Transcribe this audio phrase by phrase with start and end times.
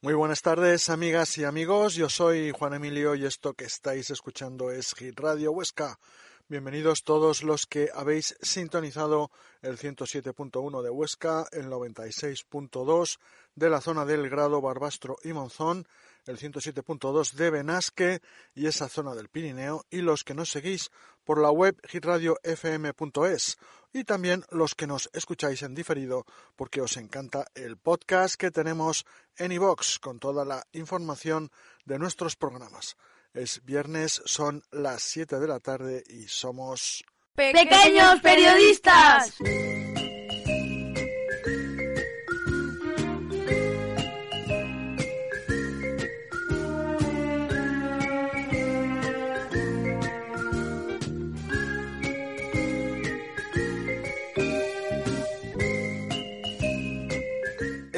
[0.00, 1.96] Muy buenas tardes, amigas y amigos.
[1.96, 5.98] Yo soy Juan Emilio y esto que estáis escuchando es Hit Radio Huesca.
[6.46, 13.18] Bienvenidos todos los que habéis sintonizado el 107.1 de Huesca, el 96.2
[13.56, 15.88] de la zona del Grado, Barbastro y Monzón,
[16.26, 18.20] el 107.2 de Benasque
[18.54, 20.90] y esa zona del Pirineo, y los que nos seguís
[21.24, 23.58] por la web hitradiofm.es
[23.92, 26.24] y también los que nos escucháis en diferido
[26.56, 29.06] porque os encanta el podcast que tenemos
[29.36, 31.50] en iVox con toda la información
[31.84, 32.96] de nuestros programas.
[33.32, 37.04] Es viernes, son las 7 de la tarde y somos...
[37.34, 39.34] ¡Pequeños periodistas!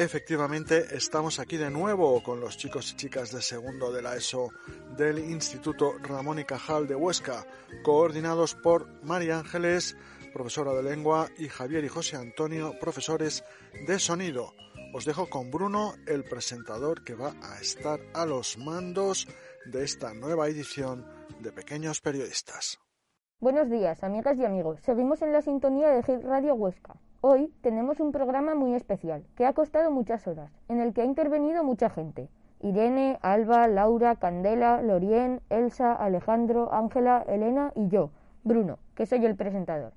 [0.01, 4.49] Efectivamente, estamos aquí de nuevo con los chicos y chicas de segundo de la ESO
[4.97, 7.45] del Instituto Ramón y Cajal de Huesca,
[7.83, 9.95] coordinados por María Ángeles,
[10.33, 13.43] profesora de lengua, y Javier y José Antonio, profesores
[13.85, 14.55] de sonido.
[14.91, 19.27] Os dejo con Bruno, el presentador que va a estar a los mandos
[19.65, 21.05] de esta nueva edición
[21.41, 22.79] de Pequeños Periodistas.
[23.39, 24.79] Buenos días, amigas y amigos.
[24.81, 26.95] Seguimos en la sintonía de Hit Radio Huesca.
[27.23, 31.05] Hoy tenemos un programa muy especial, que ha costado muchas horas, en el que ha
[31.05, 32.29] intervenido mucha gente.
[32.61, 38.09] Irene, Alba, Laura, Candela, Lorien, Elsa, Alejandro, Ángela, Elena y yo,
[38.43, 39.93] Bruno, que soy el presentador.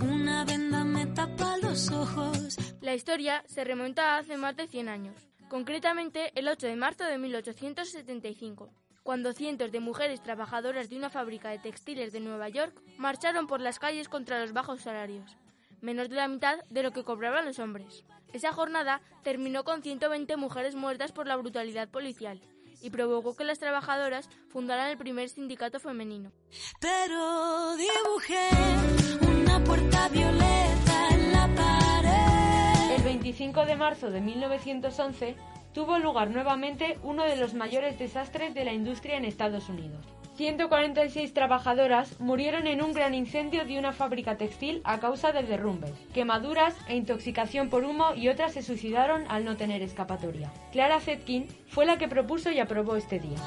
[0.08, 2.56] Una venda me tapa los ojos.
[2.80, 7.04] La historia se remonta a hace más de 100 años concretamente el 8 de marzo
[7.04, 12.74] de 1875, cuando cientos de mujeres trabajadoras de una fábrica de textiles de Nueva York
[12.96, 15.36] marcharon por las calles contra los bajos salarios,
[15.82, 18.02] menos de la mitad de lo que cobraban los hombres.
[18.32, 22.40] Esa jornada terminó con 120 mujeres muertas por la brutalidad policial
[22.80, 26.32] y provocó que las trabajadoras fundaran el primer sindicato femenino.
[26.80, 28.48] Pero dibujé
[29.20, 31.81] una puerta violeta en la pared.
[33.02, 35.34] El 25 de marzo de 1911
[35.74, 40.06] tuvo lugar nuevamente uno de los mayores desastres de la industria en Estados Unidos.
[40.36, 45.90] 146 trabajadoras murieron en un gran incendio de una fábrica textil a causa de derrumbes,
[46.14, 50.52] quemaduras e intoxicación por humo y otras se suicidaron al no tener escapatoria.
[50.70, 53.38] Clara Zetkin fue la que propuso y aprobó este día.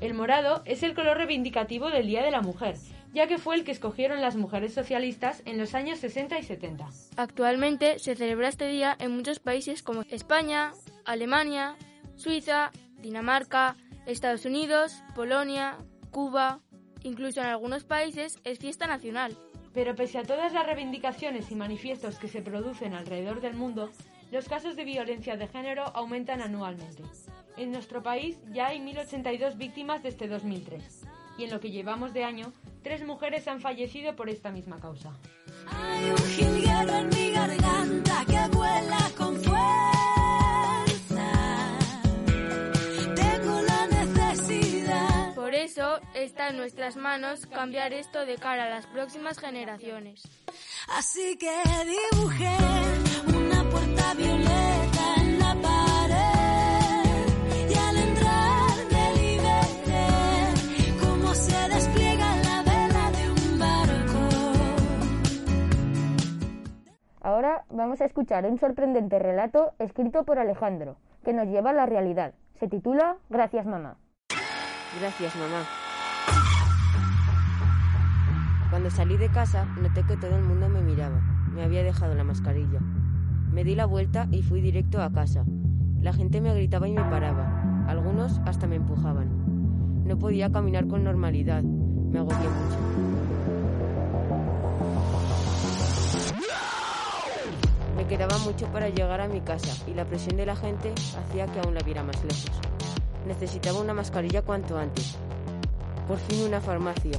[0.00, 2.76] El morado es el color reivindicativo del Día de la Mujer
[3.16, 6.86] ya que fue el que escogieron las mujeres socialistas en los años 60 y 70.
[7.16, 10.74] Actualmente se celebra este día en muchos países como España,
[11.06, 11.76] Alemania,
[12.16, 13.74] Suiza, Dinamarca,
[14.04, 15.78] Estados Unidos, Polonia,
[16.10, 16.60] Cuba,
[17.04, 19.34] incluso en algunos países es fiesta nacional.
[19.72, 23.92] Pero pese a todas las reivindicaciones y manifiestos que se producen alrededor del mundo,
[24.30, 27.02] los casos de violencia de género aumentan anualmente.
[27.56, 32.24] En nuestro país ya hay 1.082 víctimas desde 2003 y en lo que llevamos de
[32.24, 32.52] año
[32.86, 35.10] Tres mujeres han fallecido por esta misma causa.
[35.66, 39.62] Hay un jilguero en mi garganta que vuela con fuerza.
[43.16, 43.88] Tengo la
[45.64, 50.22] eso está en nuestras manos cambiar esto de cara a las próximas generaciones.
[50.96, 51.50] Así que
[52.12, 52.56] dibujé
[53.36, 54.65] una puerta violeta
[67.26, 70.94] Ahora vamos a escuchar un sorprendente relato escrito por Alejandro,
[71.24, 72.34] que nos lleva a la realidad.
[72.60, 73.96] Se titula Gracias mamá.
[75.00, 75.64] Gracias, mamá.
[78.70, 81.20] Cuando salí de casa, noté que todo el mundo me miraba.
[81.52, 82.78] Me había dejado la mascarilla.
[83.50, 85.44] Me di la vuelta y fui directo a casa.
[86.00, 87.84] La gente me gritaba y me paraba.
[87.88, 90.04] Algunos hasta me empujaban.
[90.06, 91.64] No podía caminar con normalidad.
[91.64, 92.95] Me agobié mucho.
[98.06, 101.46] Me quedaba mucho para llegar a mi casa y la presión de la gente hacía
[101.46, 102.52] que aún la viera más lejos.
[103.26, 105.16] Necesitaba una mascarilla cuanto antes.
[106.06, 107.18] Por fin una farmacia.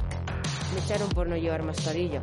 [0.74, 2.22] Me echaron por no llevar mascarilla.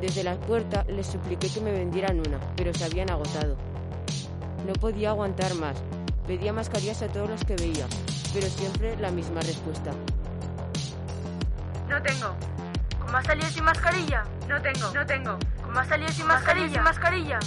[0.00, 3.54] Desde la puerta les supliqué que me vendieran una, pero se habían agotado.
[4.66, 5.76] No podía aguantar más.
[6.26, 7.86] Pedía mascarillas a todos los que veía,
[8.32, 9.90] pero siempre la misma respuesta.
[11.90, 12.34] No tengo.
[12.98, 14.24] ¿Cómo has salido sin mascarilla?
[14.48, 14.90] No tengo.
[14.94, 15.38] No tengo.
[15.62, 16.72] ¿Cómo has salido sin mascarilla?
[16.72, 17.38] Sin mascarilla.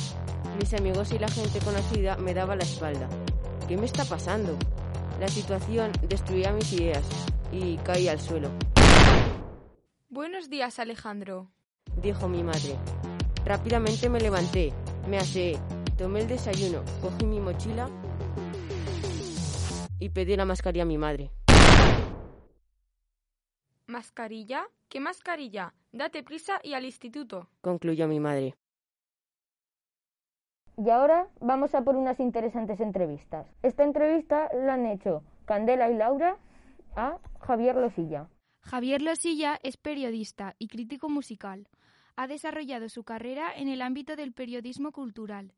[0.59, 3.07] Mis amigos y la gente conocida me daba la espalda.
[3.67, 4.57] ¿Qué me está pasando?
[5.19, 7.03] La situación destruía mis ideas
[7.51, 8.49] y caí al suelo,
[10.09, 11.51] Buenos días, Alejandro.
[12.01, 12.75] dijo mi madre.
[13.45, 14.73] Rápidamente me levanté,
[15.07, 15.57] me aseé,
[15.97, 17.89] tomé el desayuno, cogí mi mochila
[19.99, 21.31] y pedí la mascarilla a mi madre.
[23.87, 24.67] ¿Mascarilla?
[24.89, 25.73] ¿Qué mascarilla?
[25.91, 27.49] Date prisa y al instituto.
[27.61, 28.55] Concluyó mi madre.
[30.77, 33.47] Y ahora vamos a por unas interesantes entrevistas.
[33.63, 36.37] Esta entrevista la han hecho Candela y Laura
[36.95, 38.29] a Javier Losilla.
[38.61, 41.67] Javier Losilla es periodista y crítico musical.
[42.15, 45.53] Ha desarrollado su carrera en el ámbito del periodismo cultural.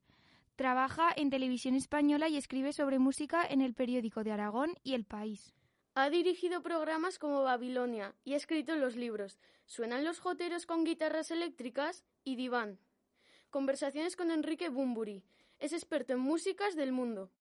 [0.56, 5.06] Trabaja en televisión española y escribe sobre música en el periódico de Aragón y El
[5.06, 5.54] País.
[5.96, 11.30] Ha dirigido programas como Babilonia y ha escrito los libros Suenan los joteros con guitarras
[11.30, 12.80] eléctricas y Diván.
[13.50, 15.24] Conversaciones con Enrique Bumburi.
[15.58, 17.32] Es experto en músicas del mundo.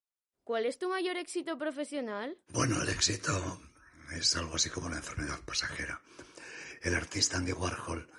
[0.43, 2.39] ¿Cuál es tu mayor éxito profesional?
[2.49, 3.61] Bueno, el éxito
[4.13, 6.01] es algo así como una enfermedad pasajera.
[6.81, 8.11] El artista Andy Warhol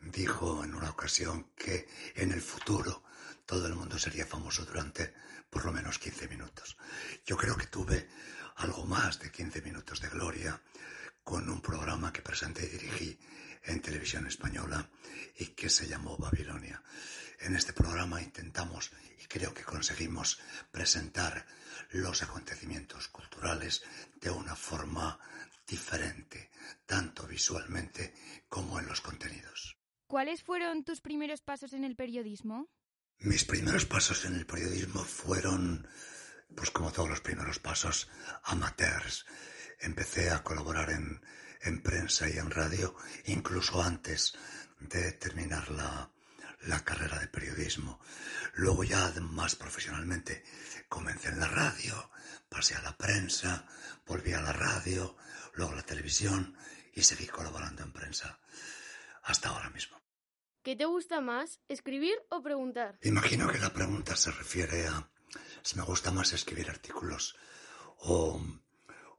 [0.00, 3.02] dijo en una ocasión que en el futuro
[3.46, 5.14] todo el mundo sería famoso durante
[5.48, 6.76] por lo menos 15 minutos.
[7.24, 8.08] Yo creo que tuve
[8.56, 10.60] algo más de 15 minutos de gloria
[11.24, 13.18] con un programa que presenté y dirigí
[13.64, 14.86] en televisión española
[15.38, 16.82] y que se llamó Babilonia.
[17.40, 18.90] En este programa intentamos
[19.22, 20.40] y creo que conseguimos
[20.72, 21.46] presentar
[21.90, 23.82] los acontecimientos culturales
[24.20, 25.18] de una forma
[25.66, 26.50] diferente,
[26.84, 28.14] tanto visualmente
[28.48, 29.76] como en los contenidos.
[30.06, 32.68] ¿Cuáles fueron tus primeros pasos en el periodismo?
[33.18, 35.86] Mis primeros pasos en el periodismo fueron,
[36.56, 38.08] pues como todos los primeros pasos,
[38.44, 39.26] amateurs.
[39.80, 41.20] Empecé a colaborar en,
[41.60, 42.96] en prensa y en radio,
[43.26, 44.34] incluso antes
[44.80, 46.10] de terminar la,
[46.62, 48.00] la carrera de periodismo.
[48.54, 50.44] Luego ya más profesionalmente
[50.88, 52.10] comencé en la radio,
[52.48, 53.66] pasé a la prensa,
[54.06, 55.16] volví a la radio,
[55.54, 56.56] luego a la televisión
[56.94, 58.38] y seguí colaborando en prensa
[59.22, 60.00] hasta ahora mismo.
[60.62, 62.98] ¿Qué te gusta más, escribir o preguntar?
[63.02, 65.08] Imagino que la pregunta se refiere a
[65.62, 67.36] si me gusta más escribir artículos
[67.98, 68.40] o,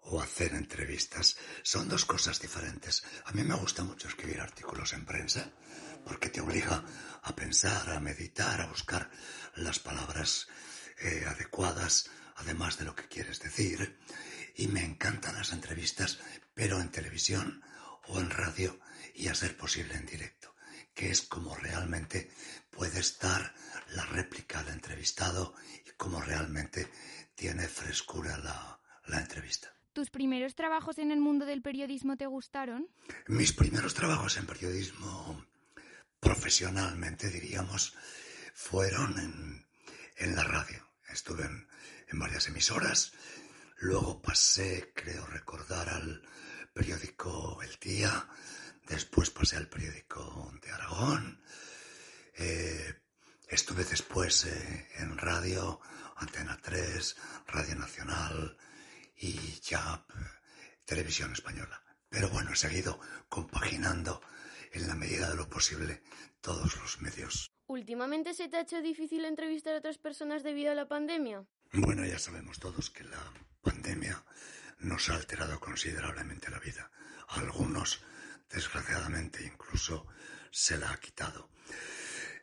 [0.01, 1.37] o hacer entrevistas.
[1.63, 3.03] Son dos cosas diferentes.
[3.25, 5.51] A mí me gusta mucho escribir artículos en prensa
[6.05, 6.83] porque te obliga
[7.21, 9.09] a pensar, a meditar, a buscar
[9.55, 10.47] las palabras
[11.01, 13.99] eh, adecuadas, además de lo que quieres decir.
[14.55, 16.19] Y me encantan las entrevistas,
[16.53, 17.63] pero en televisión
[18.07, 18.79] o en radio
[19.15, 20.55] y a ser posible en directo,
[20.93, 22.29] que es como realmente
[22.69, 23.53] puede estar
[23.93, 25.53] la réplica del entrevistado
[25.85, 26.89] y cómo realmente
[27.35, 29.73] tiene frescura la, la entrevista.
[29.93, 32.87] ¿Tus primeros trabajos en el mundo del periodismo te gustaron?
[33.27, 35.45] Mis primeros trabajos en periodismo,
[36.19, 37.93] profesionalmente diríamos,
[38.53, 39.65] fueron
[40.17, 40.85] en, la radio.
[41.09, 41.67] Estuve en,
[42.19, 43.13] varias emisoras.
[43.77, 46.21] Luego pasé, creo recordar, al
[46.73, 48.27] periódico El Día.
[48.87, 51.41] Después pasé al periódico de Aragón.
[52.35, 53.01] Eh,
[53.47, 55.79] estuve después eh, en radio,
[56.17, 57.15] Antena 3,
[57.47, 58.57] Radio Nacional
[59.15, 60.05] y ya
[60.83, 61.81] Televisión Española.
[62.09, 62.99] Pero bueno, he seguido
[63.29, 64.21] compaginando
[64.71, 66.01] en la medida de lo posible
[66.41, 67.51] todos los medios.
[67.67, 71.45] ¿Últimamente se te ha hecho difícil entrevistar a otras personas debido a la pandemia?
[71.71, 74.23] Bueno, ya sabemos todos que la pandemia
[74.79, 76.89] nos ha alterado considerablemente la vida.
[77.27, 78.01] A algunos,
[78.49, 80.07] desgraciadamente, incluso
[80.51, 81.49] se la ha quitado.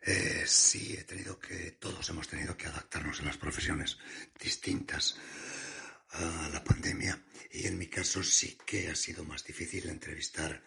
[0.02, 3.98] Eh, sí, he tenido que, todos hemos tenido que adaptarnos en las profesiones
[4.40, 5.16] distintas
[6.10, 10.62] a la pandemia y en mi caso sí que ha sido más difícil entrevistar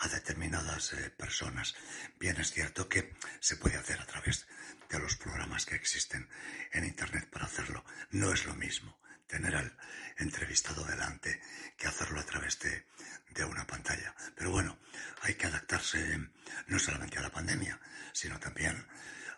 [0.00, 1.74] a determinadas eh, personas.
[2.18, 4.46] Bien es cierto que se puede hacer a través
[4.88, 6.28] de los programas que existen
[6.72, 7.84] en Internet para hacerlo.
[8.10, 9.76] No es lo mismo tener al
[10.16, 11.40] entrevistado delante
[11.76, 12.86] que hacerlo a través de,
[13.30, 14.14] de una pantalla.
[14.34, 14.78] Pero bueno,
[15.22, 16.18] hay que adaptarse
[16.66, 17.78] no solamente a la pandemia,
[18.12, 18.86] sino también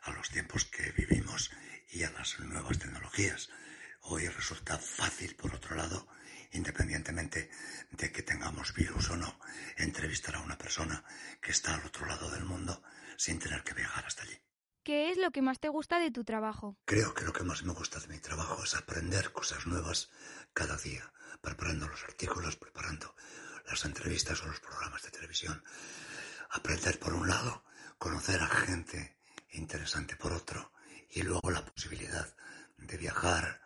[0.04, 1.50] a los tiempos que vivimos
[1.90, 3.50] y a las nuevas tecnologías.
[4.02, 6.09] Hoy resulta fácil, por otro lado,
[6.52, 7.50] independientemente
[7.90, 9.38] de que tengamos virus o no,
[9.76, 11.04] entrevistar a una persona
[11.40, 12.82] que está al otro lado del mundo
[13.16, 14.38] sin tener que viajar hasta allí.
[14.85, 16.76] ¿Qué es lo que más te gusta de tu trabajo?
[16.85, 20.11] Creo que lo que más me gusta de mi trabajo es aprender cosas nuevas
[20.52, 23.14] cada día, preparando los artículos, preparando
[23.66, 25.62] las entrevistas o los programas de televisión.
[26.50, 27.64] Aprender por un lado,
[27.97, 29.16] conocer a gente
[29.50, 30.73] interesante por otro
[31.11, 32.35] y luego la posibilidad
[32.76, 33.62] de viajar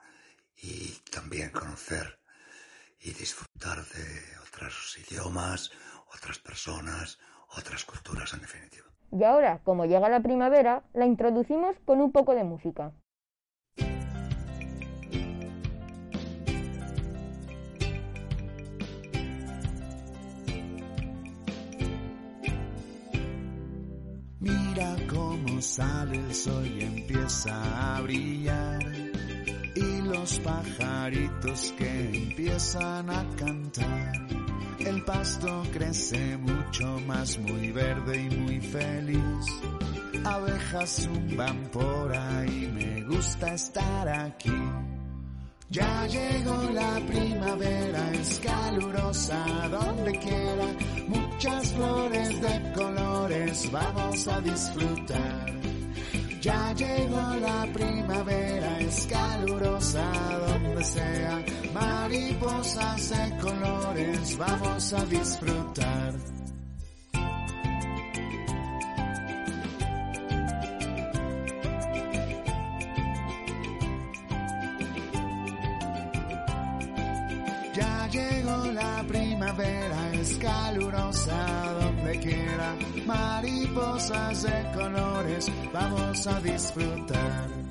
[0.57, 2.21] y también conocer
[3.07, 4.05] y disfrutar de
[4.49, 5.71] otros idiomas,
[6.13, 7.19] otras personas,
[7.57, 8.87] otras culturas en definitiva.
[9.13, 12.93] Y ahora, como llega la primavera, la introducimos con un poco de música.
[24.41, 28.96] Mira cómo sale el sol y empieza a brillar.
[29.77, 34.13] Y los pajaritos que empiezan a cantar.
[34.79, 39.47] El pasto crece mucho más, muy verde y muy feliz.
[40.25, 44.63] Abejas zumban por ahí, me gusta estar aquí.
[45.69, 50.67] Ya llegó la primavera, es calurosa donde quiera.
[51.09, 55.66] Muchas flores de colores, vamos a disfrutar.
[56.47, 60.09] Ya llegó la primavera, es calurosa
[60.47, 61.45] donde sea.
[61.75, 66.15] Mariposas de colores, vamos a disfrutar.
[77.75, 81.06] Ya llegó la primavera, es calurosa
[84.09, 87.66] Mariposas de colores, vamos a disfrutar.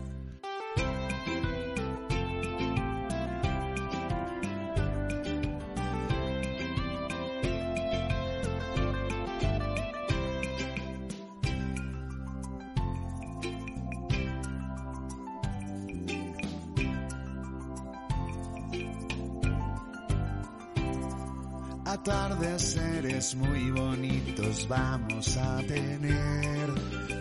[23.33, 26.69] Muy bonitos vamos a tener.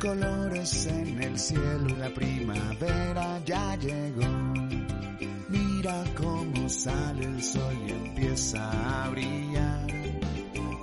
[0.00, 4.26] Colores en el cielo la primavera ya llegó.
[5.48, 9.86] Mira cómo sale el sol y empieza a brillar.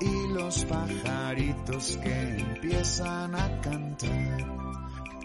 [0.02, 4.71] Y los pajaritos que empiezan a cantar.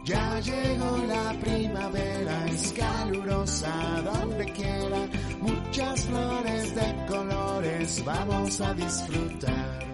[0.07, 5.01] Ya llegó la primavera, es calurosa donde quiera,
[5.41, 9.85] muchas flores de colores, vamos a disfrutar.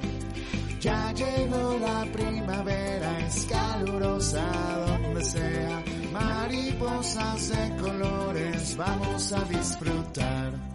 [0.80, 4.44] Ya llegó la primavera, es calurosa
[4.86, 10.71] donde sea, mariposas de colores, vamos a disfrutar.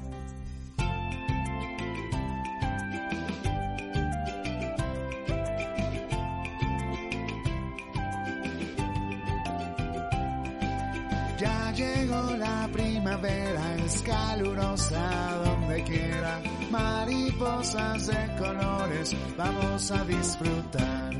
[13.20, 16.42] Primavera, es calurosa donde quiera.
[16.72, 21.14] Mariposas de colores, vamos a disfrutar.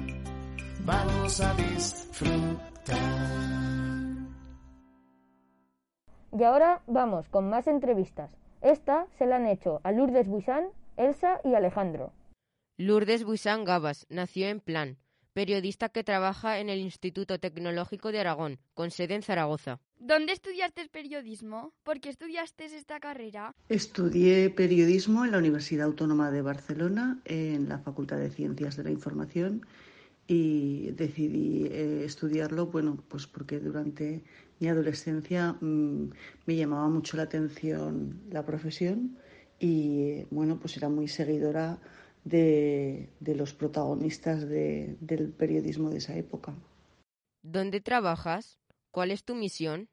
[0.86, 2.98] Vamos a disfrutar.
[6.32, 8.32] Y ahora vamos con más entrevistas.
[8.62, 12.12] Esta se la han hecho a Lourdes Buisán, Elsa y Alejandro.
[12.78, 14.98] Lourdes Buisán Gabas nació en Plan,
[15.38, 19.80] periodista que trabaja en el Instituto Tecnológico de Aragón, con sede en Zaragoza.
[20.00, 21.74] ¿Dónde estudiaste periodismo?
[21.84, 23.54] ¿Por qué estudiaste esta carrera?
[23.70, 28.90] Estudié periodismo en la Universidad Autónoma de Barcelona, en la Facultad de Ciencias de la
[28.90, 29.64] Información,
[30.26, 34.24] y decidí eh, estudiarlo, bueno, pues porque durante
[34.60, 36.06] mi adolescencia mmm,
[36.48, 39.20] me llamaba mucho la atención la profesión
[39.60, 41.78] y, bueno, pues era muy seguidora
[42.28, 46.54] de, de los protagonistas de, del periodismo de esa época.
[47.42, 48.60] ¿Dónde trabajas?
[48.92, 49.88] ¿Cuál es tu misión?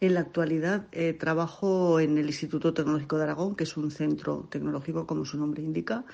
[0.00, 4.48] En la actualidad eh, trabajo en el Instituto Tecnológico de Aragón, que es un centro
[4.50, 6.04] tecnológico, como su nombre indica,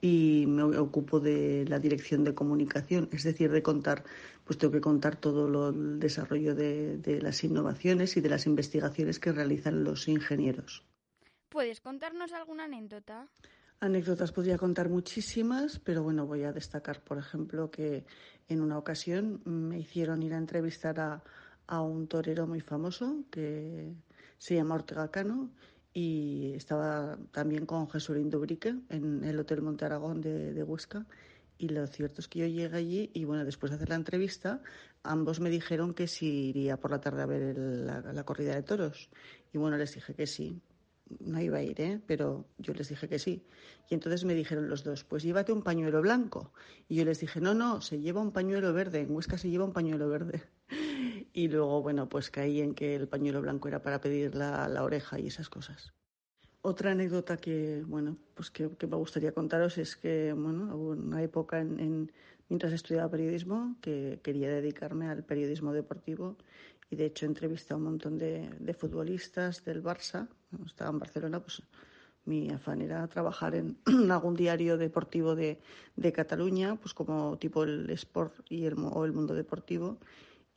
[0.00, 4.04] y me ocupo de la dirección de comunicación, es decir, de contar,
[4.44, 8.46] pues tengo que contar todo lo, el desarrollo de, de las innovaciones y de las
[8.46, 10.84] investigaciones que realizan los ingenieros.
[11.48, 13.26] ¿Puedes contarnos alguna anécdota?
[13.80, 18.04] Anécdotas podría contar muchísimas, pero bueno, voy a destacar, por ejemplo, que
[18.48, 21.22] en una ocasión me hicieron ir a entrevistar a,
[21.68, 23.94] a un torero muy famoso que
[24.36, 25.50] se llama Ortega Cano
[25.92, 31.06] y estaba también con Jesulín Dubrique en el Hotel Monte Aragón de, de, Huesca.
[31.56, 34.62] Y lo cierto es que yo llegué allí y bueno, después de hacer la entrevista,
[35.02, 38.54] ambos me dijeron que si iría por la tarde a ver el, la, la, corrida
[38.54, 39.10] de toros.
[39.52, 40.60] Y bueno, les dije que sí.
[41.20, 42.00] No iba a ir, ¿eh?
[42.06, 43.42] pero yo les dije que sí.
[43.88, 46.52] Y entonces me dijeron los dos, pues llévate un pañuelo blanco.
[46.88, 49.00] Y yo les dije, no, no, se lleva un pañuelo verde.
[49.00, 50.42] En Huesca se lleva un pañuelo verde.
[51.32, 55.20] Y luego, bueno, pues caí en que el pañuelo blanco era para pedir la, oreja
[55.20, 55.92] y esas cosas.
[56.62, 61.60] Otra anécdota que, bueno, pues que, me gustaría contaros es que, bueno, hubo una época
[61.60, 62.10] en,
[62.48, 66.36] mientras estudiaba periodismo que quería dedicarme al periodismo deportivo
[66.90, 70.28] y de hecho entrevisté a un montón de, de futbolistas del Barça.
[70.64, 71.62] Estaba en Barcelona, pues
[72.24, 73.78] mi afán era trabajar en
[74.10, 75.60] algún diario deportivo de,
[75.96, 79.98] de Cataluña, pues como tipo el Sport y el, o el Mundo Deportivo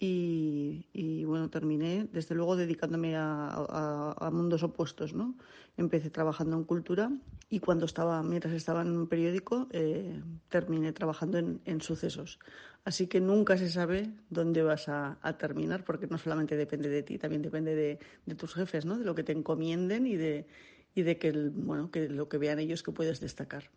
[0.04, 5.36] y, y, bueno, terminé desde luego dedicándome a, a, a, mundos opuestos, ¿no?
[5.78, 7.12] Empecé trabajando en cultura
[7.52, 12.40] y cuando estaba, mientras estaba en un periódico, eh, terminé trabajando en, en, sucesos.
[12.84, 17.04] Así que nunca se sabe dónde vas a, a, terminar, porque no solamente depende de
[17.04, 18.98] ti, también depende de, de tus jefes, ¿no?
[18.98, 20.48] De lo que te encomienden y de,
[20.96, 23.70] y de que, el, bueno, que lo que vean ellos que puedes destacar.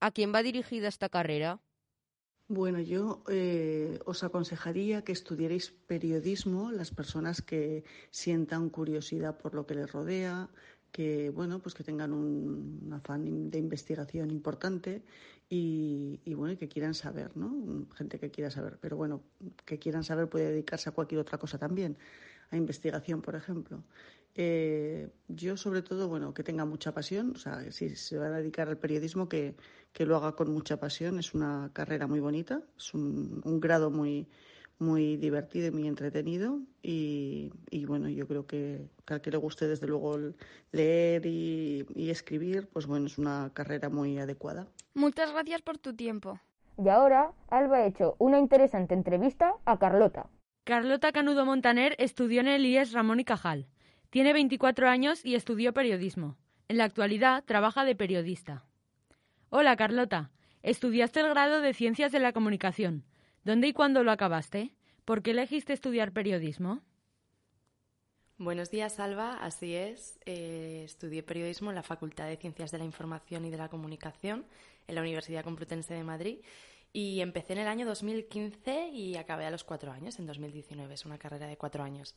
[0.00, 1.60] ¿A quién va dirigida esta carrera?
[2.52, 9.66] Bueno, yo eh, os aconsejaría que estudiaréis periodismo, las personas que sientan curiosidad por lo
[9.66, 10.50] que les rodea,
[10.90, 15.04] que bueno, pues que tengan un, afán de investigación importante
[15.48, 17.86] y, y, bueno, que quieran saber, ¿no?
[17.94, 19.22] Gente que quiera saber, pero bueno,
[19.64, 21.98] que quieran saber puede dedicarse a cualquier otra cosa también,
[22.50, 23.84] a investigación, por ejemplo.
[24.34, 28.30] Eh, yo sobre todo, bueno, que tenga mucha pasión, o sea, si se va a
[28.30, 29.54] dedicar al periodismo, que,
[29.92, 31.18] que lo haga con mucha pasión.
[31.18, 34.28] Es una carrera muy bonita, es un, un grado muy,
[34.78, 36.60] muy divertido y muy entretenido.
[36.82, 40.18] Y, y bueno, yo creo que, que, al que le guste desde luego
[40.72, 44.66] leer y, y escribir, pues bueno, es una carrera muy adecuada.
[44.94, 46.40] Muchas gracias por tu tiempo.
[46.82, 50.30] Y ahora, Alba ha hecho una interesante entrevista a Carlota.
[50.64, 53.66] Carlota Canudo Montaner estudió en el IES Ramón y Cajal.
[54.10, 56.36] Tiene 24 años y estudió periodismo.
[56.68, 58.64] En la actualidad trabaja de periodista.
[59.50, 60.32] Hola, Carlota.
[60.64, 63.04] Estudiaste el grado de Ciencias de la Comunicación.
[63.44, 64.74] ¿Dónde y cuándo lo acabaste?
[65.04, 66.82] ¿Por qué elegiste estudiar periodismo?
[68.36, 69.34] Buenos días, Alba.
[69.34, 70.18] Así es.
[70.26, 74.44] Eh, estudié periodismo en la Facultad de Ciencias de la Información y de la Comunicación
[74.88, 76.38] en la Universidad Complutense de Madrid
[76.92, 80.94] y empecé en el año 2015 y acabé a los cuatro años, en 2019.
[80.94, 82.16] Es una carrera de cuatro años.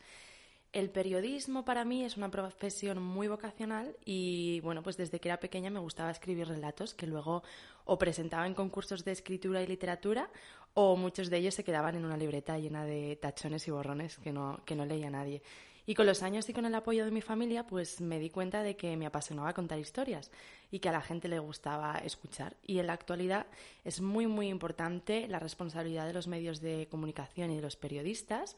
[0.73, 5.39] El periodismo para mí es una profesión muy vocacional y bueno, pues desde que era
[5.39, 7.43] pequeña me gustaba escribir relatos que luego
[7.85, 10.31] o presentaba en concursos de escritura y literatura
[10.73, 14.33] o muchos de ellos se quedaban en una libreta llena de tachones y borrones que
[14.33, 15.43] no, que no leía nadie.
[15.85, 18.63] Y con los años y con el apoyo de mi familia, pues me di cuenta
[18.63, 20.31] de que me apasionaba contar historias
[20.71, 22.55] y que a la gente le gustaba escuchar.
[22.65, 23.45] Y en la actualidad
[23.83, 28.55] es muy, muy importante la responsabilidad de los medios de comunicación y de los periodistas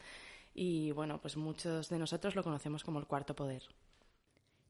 [0.56, 3.62] y bueno, pues muchos de nosotros lo conocemos como el cuarto poder.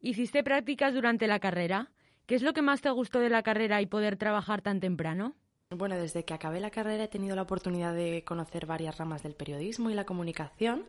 [0.01, 1.91] ¿Hiciste prácticas durante la carrera?
[2.25, 5.35] ¿Qué es lo que más te gustó de la carrera y poder trabajar tan temprano?
[5.69, 9.35] Bueno, desde que acabé la carrera he tenido la oportunidad de conocer varias ramas del
[9.35, 10.85] periodismo y la comunicación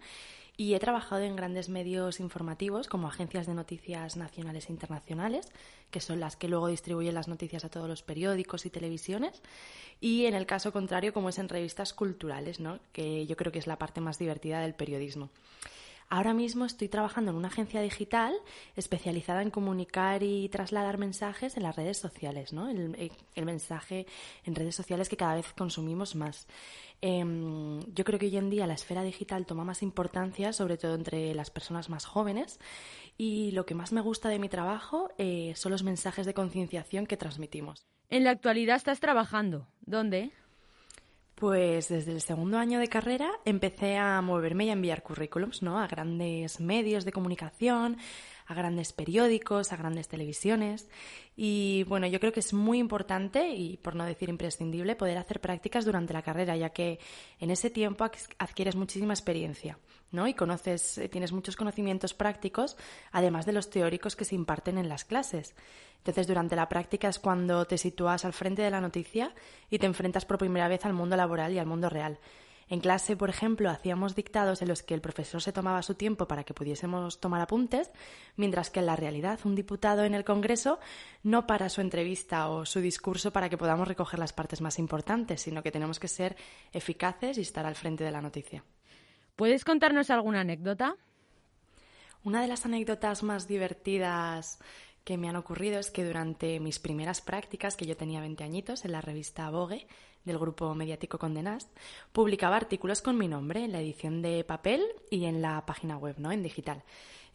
[0.56, 5.48] y he trabajado en grandes medios informativos como agencias de noticias nacionales e internacionales,
[5.90, 9.42] que son las que luego distribuyen las noticias a todos los periódicos y televisiones,
[10.00, 12.78] y en el caso contrario como es en revistas culturales, ¿no?
[12.92, 15.30] que yo creo que es la parte más divertida del periodismo.
[16.08, 18.34] Ahora mismo estoy trabajando en una agencia digital
[18.76, 22.68] especializada en comunicar y trasladar mensajes en las redes sociales, ¿no?
[22.68, 24.06] El, el mensaje
[24.44, 26.46] en redes sociales que cada vez consumimos más.
[27.02, 27.24] Eh,
[27.94, 31.34] yo creo que hoy en día la esfera digital toma más importancia, sobre todo entre
[31.34, 32.58] las personas más jóvenes,
[33.18, 37.06] y lo que más me gusta de mi trabajo eh, son los mensajes de concienciación
[37.06, 37.86] que transmitimos.
[38.08, 39.66] En la actualidad estás trabajando.
[39.80, 40.30] ¿Dónde?
[41.36, 45.78] Pues desde el segundo año de carrera empecé a moverme y a enviar currículums, ¿no?
[45.78, 47.98] A grandes medios de comunicación,
[48.46, 50.88] a grandes periódicos, a grandes televisiones.
[51.36, 55.40] Y bueno, yo creo que es muy importante y por no decir imprescindible poder hacer
[55.40, 56.98] prácticas durante la carrera, ya que
[57.40, 58.04] en ese tiempo
[58.38, 59.78] adquieres muchísima experiencia.
[60.12, 60.28] ¿no?
[60.28, 62.76] Y conoces, eh, tienes muchos conocimientos prácticos,
[63.12, 65.54] además de los teóricos que se imparten en las clases.
[65.98, 69.34] Entonces, durante la práctica es cuando te sitúas al frente de la noticia
[69.70, 72.18] y te enfrentas por primera vez al mundo laboral y al mundo real.
[72.68, 76.26] En clase, por ejemplo, hacíamos dictados en los que el profesor se tomaba su tiempo
[76.26, 77.90] para que pudiésemos tomar apuntes,
[78.34, 80.80] mientras que en la realidad un diputado en el Congreso
[81.22, 85.42] no para su entrevista o su discurso para que podamos recoger las partes más importantes,
[85.42, 86.36] sino que tenemos que ser
[86.72, 88.64] eficaces y estar al frente de la noticia.
[89.36, 90.96] ¿Puedes contarnos alguna anécdota?
[92.24, 94.58] Una de las anécdotas más divertidas
[95.06, 98.84] que me han ocurrido es que durante mis primeras prácticas, que yo tenía 20 añitos,
[98.84, 99.86] en la revista Vogue
[100.24, 101.70] del grupo mediático Condenast,
[102.12, 106.16] publicaba artículos con mi nombre en la edición de papel y en la página web,
[106.18, 106.32] ¿no?
[106.32, 106.82] En digital.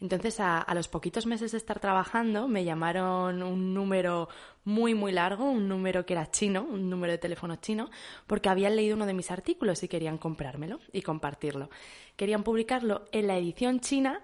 [0.02, 4.28] Entonces, a, a, los poquitos meses de estar trabajando, me llamaron un número
[4.64, 7.88] muy, muy largo, un número que era chino, un número de teléfono chino,
[8.26, 11.70] porque habían leído uno de mis artículos y querían comprármelo y compartirlo.
[12.16, 14.20] Querían publicarlo en la edición china,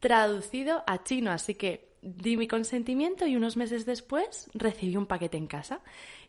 [0.00, 5.36] traducido a chino, así que di mi consentimiento y unos meses después recibí un paquete
[5.36, 5.80] en casa.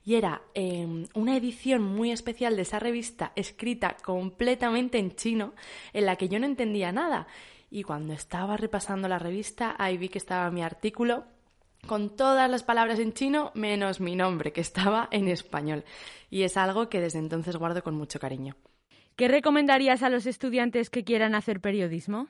[0.03, 5.53] Y era eh, una edición muy especial de esa revista escrita completamente en chino,
[5.93, 7.27] en la que yo no entendía nada.
[7.69, 11.25] Y cuando estaba repasando la revista, ahí vi que estaba mi artículo
[11.87, 15.83] con todas las palabras en chino, menos mi nombre, que estaba en español.
[16.29, 18.55] Y es algo que desde entonces guardo con mucho cariño.
[19.15, 22.27] ¿Qué recomendarías a los estudiantes que quieran hacer periodismo?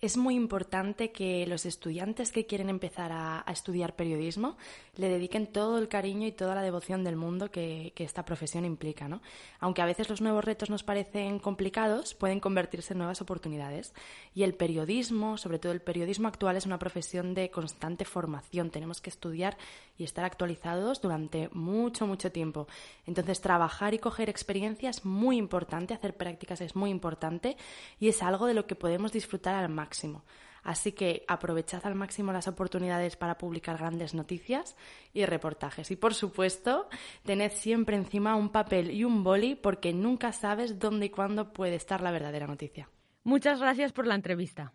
[0.00, 4.56] Es muy importante que los estudiantes que quieren empezar a, a, estudiar periodismo
[4.94, 8.64] le dediquen todo el cariño y toda la devoción del mundo que, que, esta profesión
[8.64, 9.08] implica.
[9.08, 9.20] ¿no?
[9.58, 13.92] Aunque a veces los nuevos retos nos parecen complicados, pueden convertirse en nuevas oportunidades.
[14.36, 18.70] Y el periodismo, sobre todo el periodismo actual, es una profesión de constante formación.
[18.70, 19.56] Tenemos que estudiar
[19.96, 22.68] y estar actualizados durante mucho, mucho tiempo.
[23.04, 27.56] Entonces, trabajar y coger experiencia es muy importante, hacer prácticas es muy importante
[27.98, 30.22] y es algo de lo que podemos disfrutar al máximo máximo.
[30.62, 34.76] Así que aprovechad al máximo las oportunidades para publicar grandes noticias
[35.14, 35.90] y reportajes.
[35.90, 36.88] Y por supuesto,
[37.24, 41.76] tened siempre encima un papel y un boli porque nunca sabes dónde y cuándo puede
[41.76, 42.90] estar la verdadera noticia.
[43.24, 44.72] Muchas gracias por la entrevista.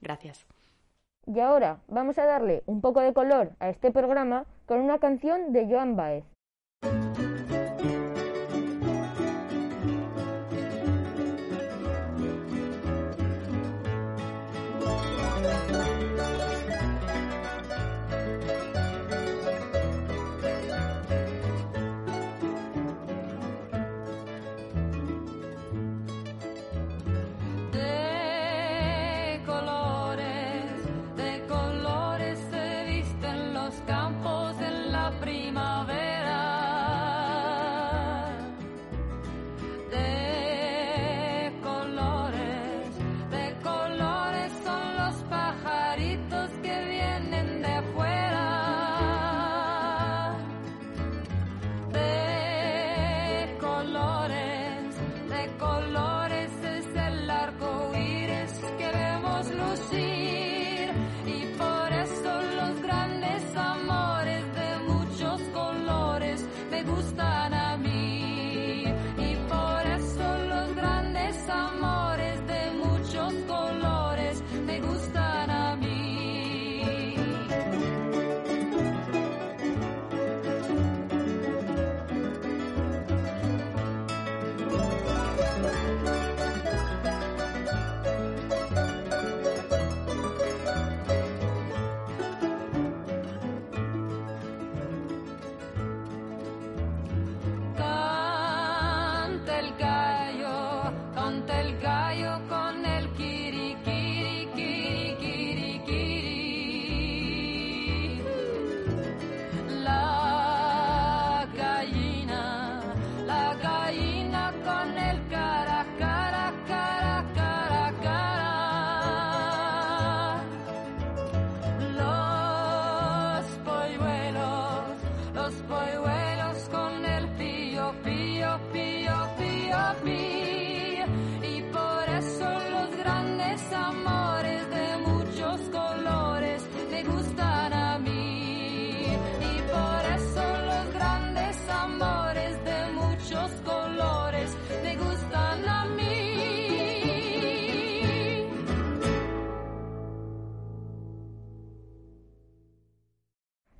[0.00, 0.44] Gracias.
[1.26, 5.52] Y ahora vamos a darle un poco de color a este programa con una canción
[5.52, 6.24] de Joan Baez.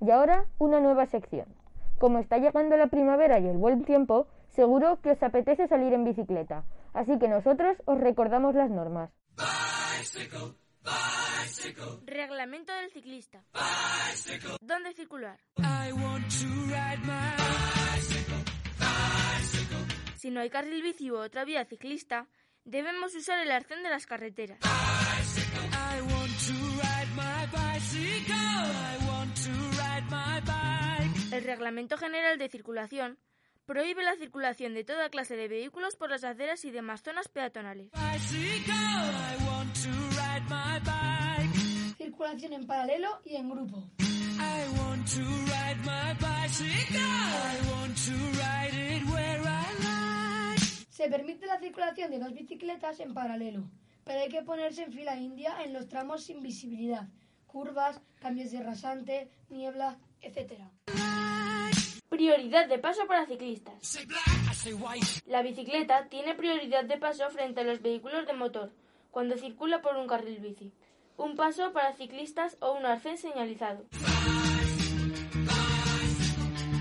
[0.08, 1.54] Y ahora una nueva sección.
[1.98, 6.04] Como está llegando la primavera y el buen tiempo, seguro que os apetece salir en
[6.04, 6.64] bicicleta.
[6.94, 9.10] Así que nosotros os recordamos las normas.
[12.06, 13.44] Reglamento del ciclista.
[14.62, 15.38] ¿Dónde circular?
[20.16, 22.28] Si no hay carril bici u otra vía ciclista,
[22.64, 24.58] debemos usar el arcén de las carreteras.
[31.38, 33.16] El Reglamento General de Circulación
[33.64, 37.92] prohíbe la circulación de toda clase de vehículos por las aceras y demás zonas peatonales.
[41.96, 43.84] Circulación en paralelo y en grupo.
[50.90, 53.70] Se permite la circulación de dos bicicletas en paralelo,
[54.02, 57.06] pero hay que ponerse en fila india en los tramos sin visibilidad,
[57.48, 60.62] curvas, cambios de rasante, niebla, etc.
[62.08, 63.98] Prioridad de paso para ciclistas.
[65.26, 68.72] La bicicleta tiene prioridad de paso frente a los vehículos de motor
[69.10, 70.72] cuando circula por un carril bici.
[71.16, 73.86] Un paso para ciclistas o un arcén señalizado.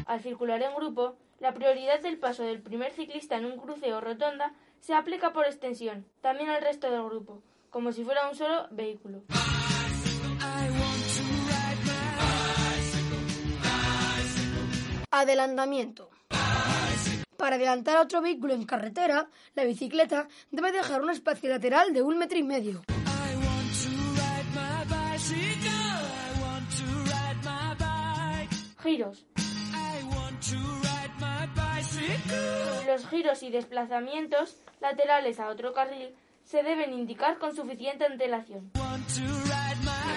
[0.06, 4.02] Al circular en grupo, la prioridad del paso del primer ciclista en un cruce o
[4.02, 8.68] rotonda se aplica por extensión también al resto del grupo, como si fuera un solo
[8.72, 9.24] vehículo.
[15.12, 16.10] Adelantamiento.
[17.38, 22.02] Para adelantar a otro vehículo en carretera, la bicicleta debe dejar un espacio lateral de
[22.02, 22.84] un metro y medio.
[28.84, 29.26] Giros.
[32.86, 38.72] Los giros y desplazamientos laterales a otro carril se deben indicar con suficiente antelación.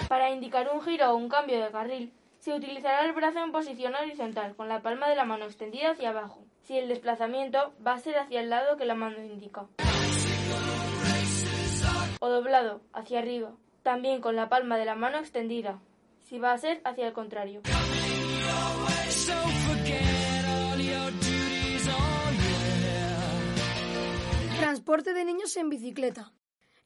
[0.09, 3.93] Para indicar un giro o un cambio de carril, se utilizará el brazo en posición
[3.93, 7.99] horizontal, con la palma de la mano extendida hacia abajo, si el desplazamiento va a
[7.99, 9.67] ser hacia el lado que la mano indica.
[12.19, 13.51] O doblado, hacia arriba,
[13.83, 15.79] también con la palma de la mano extendida,
[16.23, 17.61] si va a ser hacia el contrario.
[24.57, 26.31] Transporte de niños en bicicleta.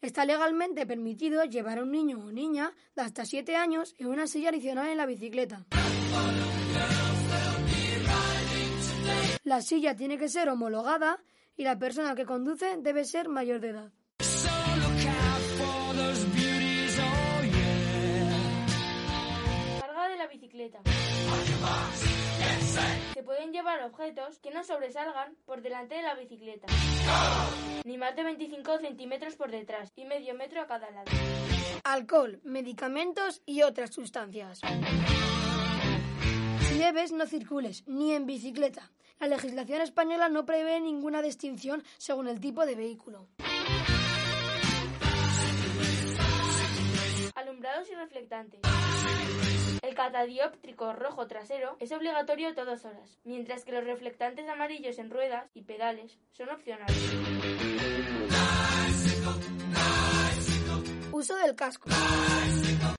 [0.06, 4.28] Está legalmente permitido llevar a un niño o niña de hasta 7 años en una
[4.28, 5.65] silla adicional en la bicicleta.
[9.44, 11.24] La silla tiene que ser homologada
[11.58, 13.91] y la persona que conduce debe ser mayor de edad.
[19.82, 20.82] Carga de la bicicleta.
[23.14, 26.68] Se pueden llevar objetos que no sobresalgan por delante de la bicicleta,
[27.84, 31.12] ni más de 25 centímetros por detrás y medio metro a cada lado.
[31.84, 34.62] Alcohol, medicamentos y otras sustancias.
[36.60, 38.92] Si bebes, no circules, ni en bicicleta.
[39.20, 43.28] La legislación española no prevé ninguna distinción según el tipo de vehículo.
[47.36, 48.62] Alumbrados y reflectantes.
[49.86, 55.45] El catadióptrico rojo trasero es obligatorio todas horas, mientras que los reflectantes amarillos en ruedas
[55.54, 56.98] y pedales son opcionales.
[61.12, 61.88] Uso del casco.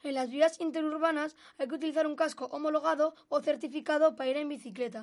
[0.05, 4.49] En las vías interurbanas hay que utilizar un casco homologado o certificado para ir en
[4.49, 5.03] bicicleta.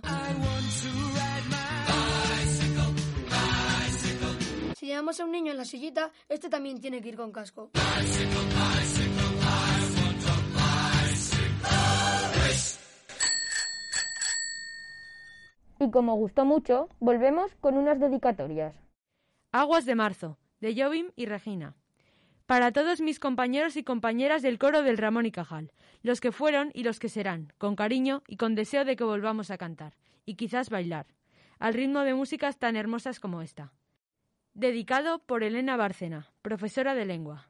[4.78, 7.72] Si llevamos a un niño en la sillita, este también tiene que ir con casco.
[15.84, 18.74] Y como gustó mucho, volvemos con unas dedicatorias.
[19.52, 21.76] Aguas de marzo, de Jovim y Regina.
[22.46, 26.72] Para todos mis compañeros y compañeras del coro del Ramón y Cajal, los que fueron
[26.74, 30.36] y los que serán, con cariño y con deseo de que volvamos a cantar, y
[30.36, 31.08] quizás bailar,
[31.60, 33.74] al ritmo de músicas tan hermosas como esta.
[34.54, 37.50] Dedicado por Elena Bárcena, profesora de lengua.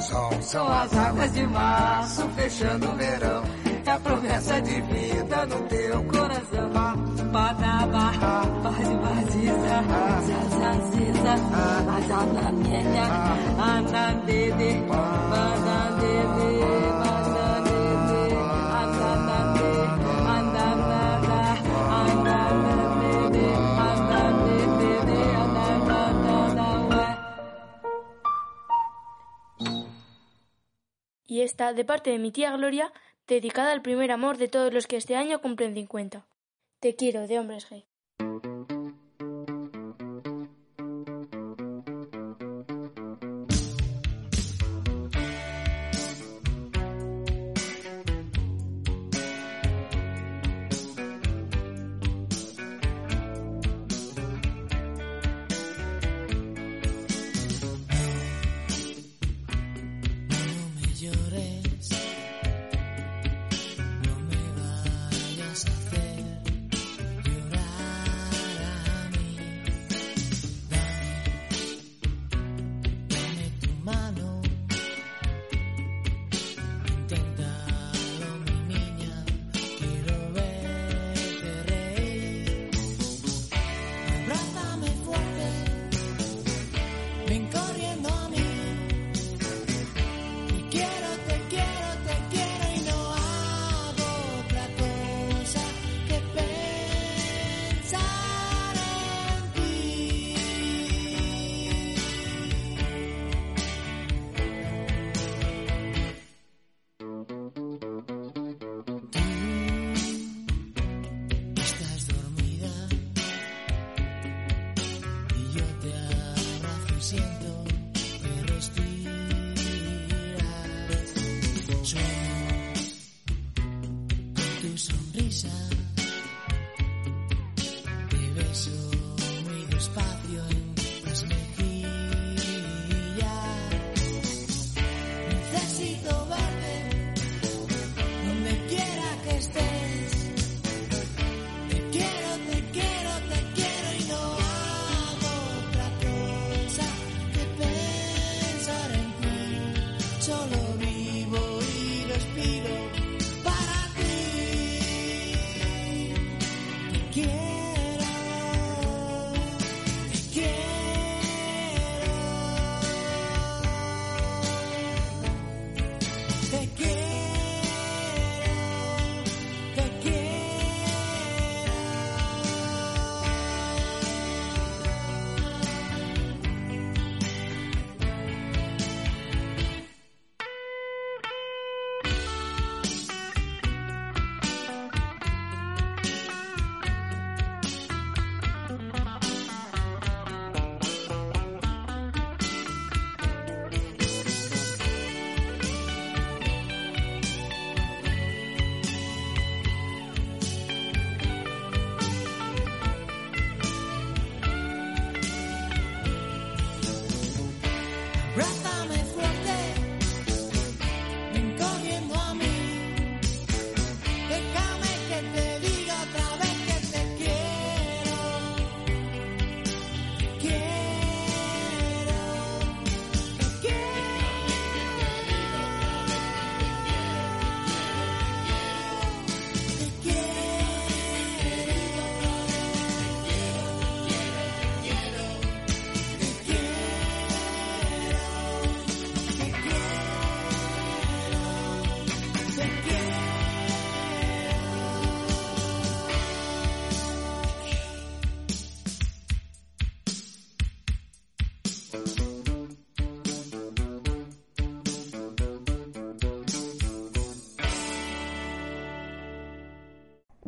[0.00, 0.30] sol.
[0.42, 3.42] São as águas de março fechando o verão,
[3.86, 6.70] é a promessa de vida no teu coração.
[7.32, 8.12] Badaba,
[8.62, 9.82] bade badiza,
[10.26, 11.34] zazaziza,
[11.96, 13.06] azanamenya,
[13.58, 16.73] anandede, badandede,
[31.34, 32.92] Y esta, de parte de mi tía Gloria,
[33.26, 36.24] dedicada al primer amor de todos los que este año cumplen 50.
[36.78, 37.86] Te quiero, de hombres G.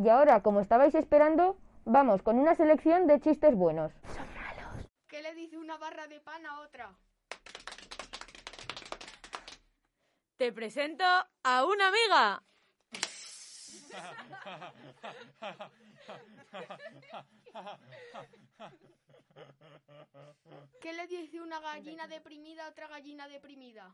[0.07, 3.93] Y ahora, como estabais esperando, vamos con una selección de chistes buenos.
[5.09, 6.97] ¿Qué le dice una barra de pan a otra?
[10.37, 11.03] Te presento
[11.43, 12.41] a una amiga.
[20.81, 23.93] ¿Qué le dice una gallina deprimida a otra gallina deprimida?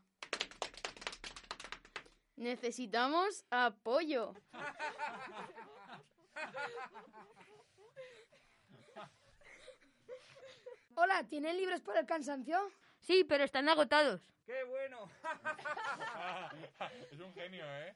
[2.35, 4.35] Necesitamos apoyo.
[10.95, 12.57] Hola, ¿tienen libros por el cansancio?
[12.99, 14.21] Sí, pero están agotados.
[14.45, 15.09] ¡Qué bueno!
[17.11, 17.95] es un genio, ¿eh?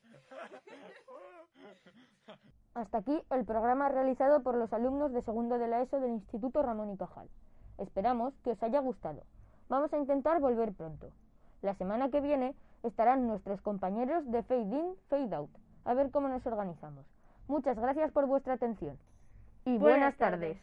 [2.74, 6.62] Hasta aquí el programa realizado por los alumnos de segundo de la ESO del Instituto
[6.64, 7.30] Ramón y Cajal.
[7.78, 9.24] Esperamos que os haya gustado.
[9.70, 11.12] Vamos a intentar volver pronto.
[11.62, 15.52] La semana que viene estarán nuestros compañeros de Fade In, Fade Out.
[15.86, 17.06] A ver cómo nos organizamos.
[17.48, 18.98] Muchas gracias por vuestra atención.
[19.66, 20.58] Y buenas, tardes.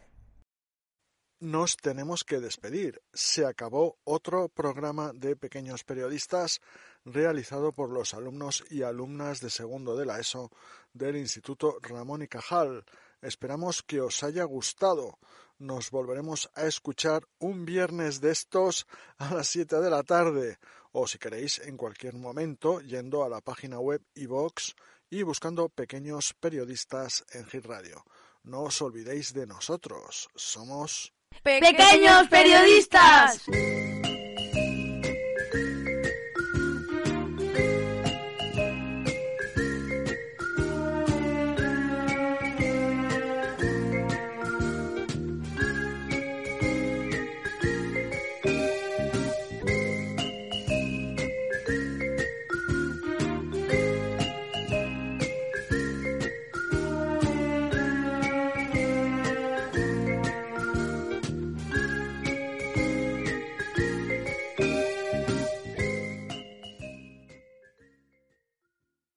[1.40, 3.02] Nos tenemos que despedir.
[3.12, 6.60] Se acabó otro programa de pequeños periodistas
[7.04, 10.50] realizado por los alumnos y alumnas de segundo de la ESO
[10.92, 12.84] del Instituto Ramón y Cajal.
[13.20, 15.18] Esperamos que os haya gustado.
[15.58, 18.86] Nos volveremos a escuchar un viernes de estos
[19.18, 20.58] a las 7 de la tarde
[20.92, 24.74] o si queréis en cualquier momento yendo a la página web iVox
[25.10, 28.04] y buscando pequeños periodistas en Hit Radio.
[28.42, 30.28] No os olvidéis de nosotros.
[30.34, 33.42] Somos Pequeños periodistas.